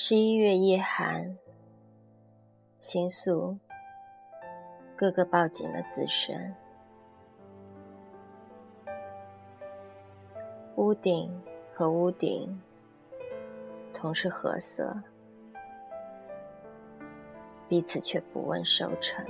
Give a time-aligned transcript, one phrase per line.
[0.00, 1.36] 十一月夜寒，
[2.80, 3.58] 星宿
[4.94, 6.54] 个个抱紧了自身，
[10.76, 11.42] 屋顶
[11.74, 12.62] 和屋顶
[13.92, 15.02] 同是褐色，
[17.68, 19.26] 彼此却不问收成。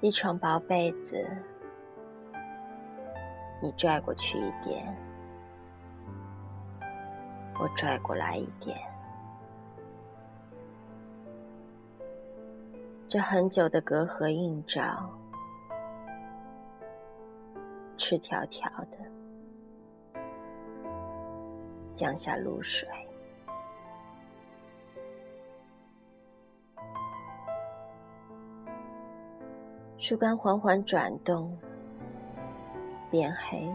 [0.00, 1.28] 一床薄被子。
[3.60, 4.96] 你拽过去一点，
[7.58, 8.78] 我拽过来一点。
[13.08, 15.08] 这很久的隔阂映照，
[17.96, 18.98] 赤条条的
[21.94, 22.88] 降下露水。
[29.98, 31.56] 树干缓缓转动。
[33.16, 33.74] 变黑，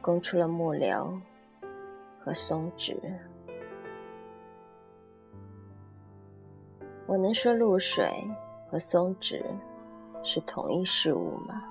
[0.00, 1.20] 供出了木流
[2.20, 2.96] 和松脂。
[7.08, 8.08] 我能说露水
[8.70, 9.44] 和松脂
[10.22, 11.64] 是同一事物吗？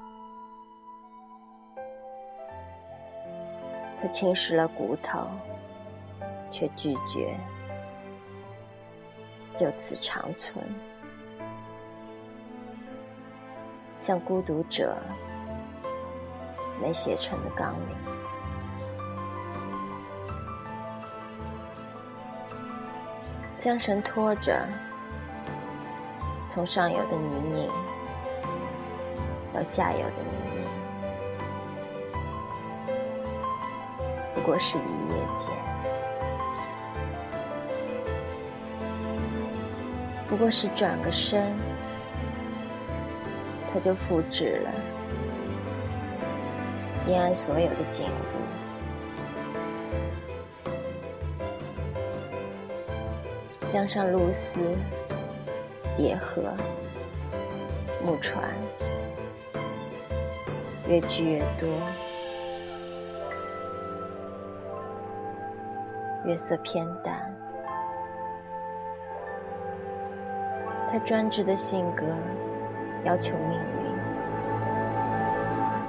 [4.01, 5.29] 它侵蚀了骨头，
[6.51, 7.39] 却拒绝
[9.55, 10.61] 就此长存。
[14.05, 14.95] 像孤独者
[16.79, 17.97] 没写成的纲领，
[23.57, 24.63] 将绳拖着，
[26.47, 27.67] 从上游的泥泞
[29.51, 30.63] 到下游的泥泞，
[34.35, 35.51] 不过是一夜间，
[40.29, 41.51] 不过是转个身。
[43.75, 44.71] 他就复制了
[47.09, 48.07] 延安所有的景物，
[53.67, 54.61] 江上露丝、
[55.97, 56.53] 野河、
[58.01, 58.49] 木船，
[60.87, 61.67] 越聚越多，
[66.23, 67.29] 月色偏淡，
[70.89, 72.05] 他专制的性格。
[73.05, 73.57] 要求命运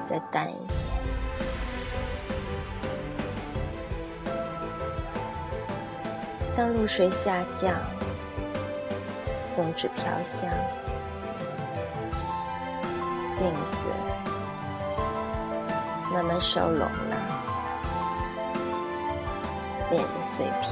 [0.04, 0.76] 再淡一点。
[6.54, 7.74] 当露水下降，
[9.50, 10.50] 松脂飘香，
[13.34, 13.88] 镜子
[16.12, 17.16] 慢慢收拢了
[19.90, 20.62] 脸的碎片。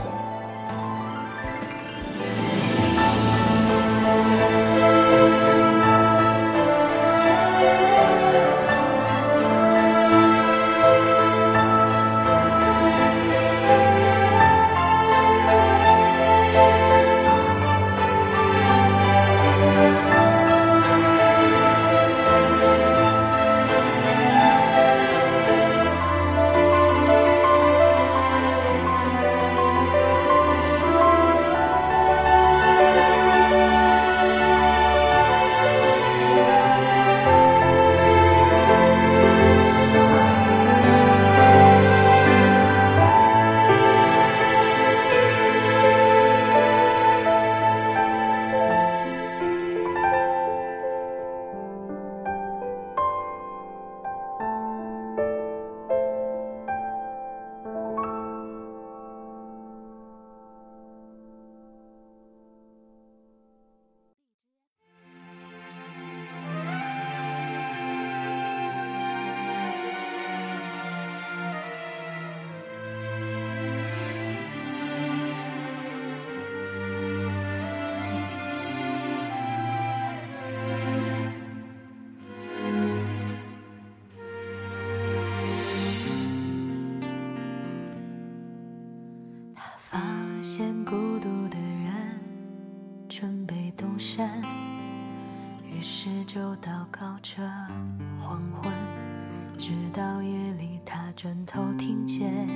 [99.66, 102.46] 直到夜里他转头听见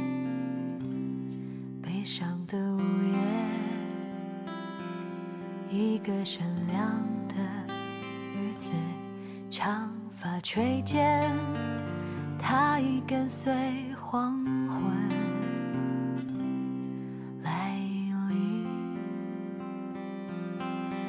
[1.81, 2.81] 悲伤的午
[5.71, 6.87] 夜，一个善良
[7.27, 7.35] 的
[8.37, 8.73] 女子，
[9.49, 11.27] 长发垂肩，
[12.39, 13.55] 她已跟随
[13.99, 14.79] 黄昏
[17.43, 17.75] 来
[18.29, 18.67] 临。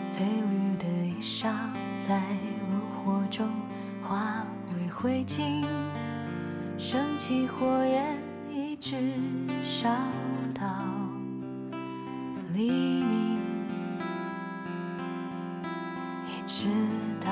[0.07, 1.54] 翠绿的衣裳
[2.07, 2.24] 在
[2.69, 3.50] 炉火中
[4.02, 4.45] 化
[4.80, 5.66] 为灰烬，
[6.78, 8.18] 升起火焰，
[8.50, 8.96] 一直
[9.62, 9.90] 烧
[10.54, 10.66] 到
[12.54, 13.38] 黎明，
[16.28, 16.68] 一直
[17.20, 17.31] 到。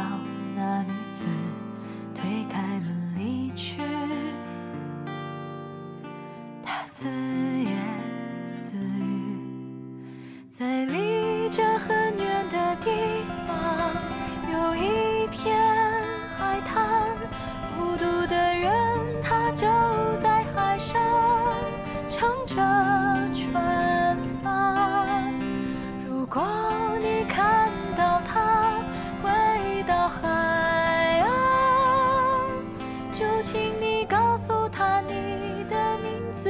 [34.08, 36.50] 告诉他你的名字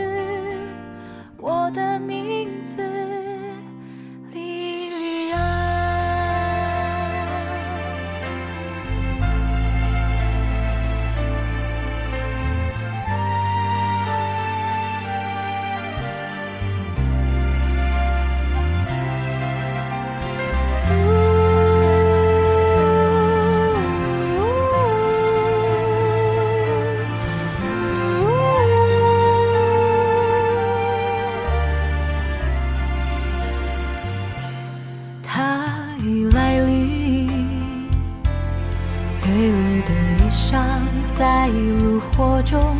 [1.37, 2.26] 我的名
[41.17, 42.77] 在炉火中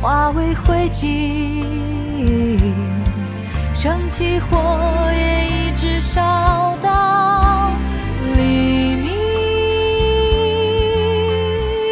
[0.00, 1.62] 化为灰烬
[3.74, 4.56] 升起火
[5.12, 7.70] 焰一直烧到
[8.34, 9.10] 黎明。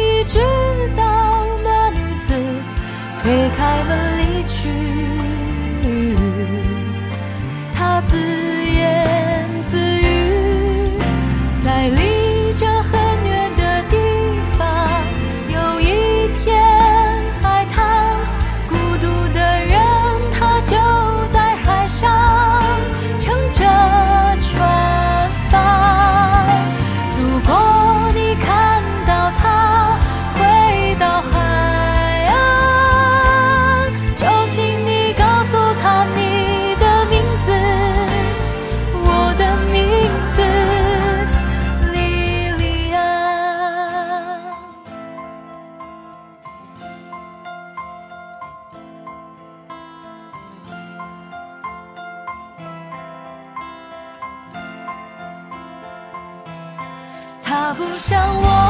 [0.01, 0.39] 一直
[0.97, 2.33] 到那女子
[3.21, 4.84] 推开门离去
[57.65, 58.64] 他不像我。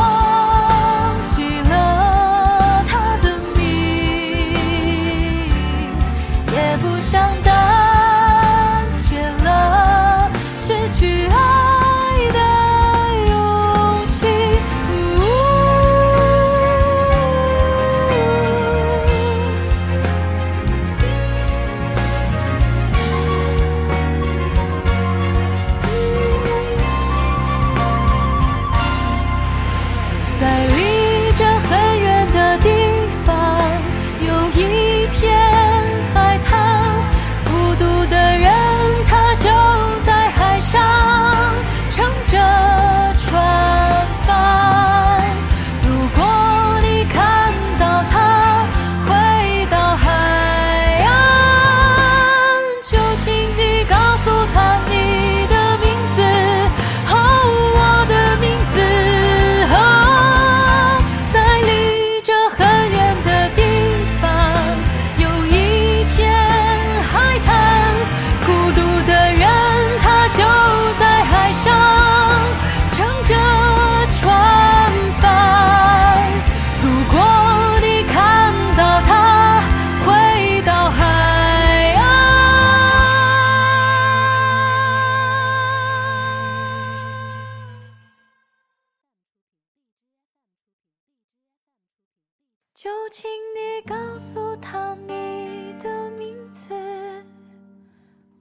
[92.86, 96.72] 就请你告诉他你的名字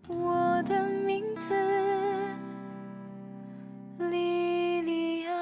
[0.07, 1.55] 我的名字
[4.11, 5.35] 莉莉安。